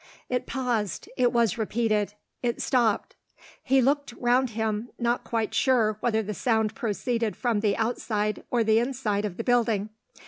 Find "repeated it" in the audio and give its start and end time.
1.59-2.59